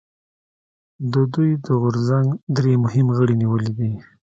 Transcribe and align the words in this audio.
د 1.11 1.13
دوی 1.33 1.51
د 1.65 1.67
غورځنګ 1.81 2.27
درې 2.57 2.73
مهم 2.83 3.07
غړي 3.17 3.35
نیولي 3.41 3.71
دي 3.77 3.91